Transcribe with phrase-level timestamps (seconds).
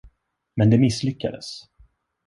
[0.57, 1.45] Men det misslyckades.